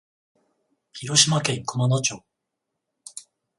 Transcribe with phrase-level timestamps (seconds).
[0.93, 2.23] 広島県熊野町